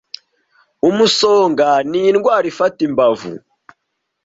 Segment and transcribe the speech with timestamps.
[0.89, 3.31] Umusonga ni indwara ifata imbavu.